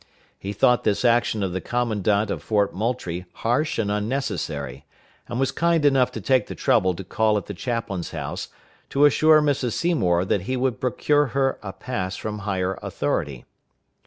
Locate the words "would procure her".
10.57-11.59